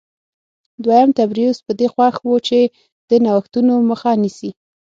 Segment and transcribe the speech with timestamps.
[0.83, 2.59] دویم تبریوس په دې خوښ و چې
[3.09, 4.49] د نوښتونو مخه نیسي